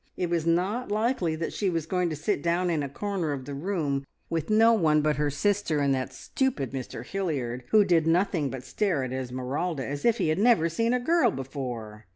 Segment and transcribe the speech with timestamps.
[0.17, 3.45] It was not likely that she was going to sit down in a corner of
[3.45, 8.07] the room with no one but her sister and that stupid Mr Hilliard, who did
[8.07, 12.07] nothing but stare at Esmeralda, as if he had never seen a girl before.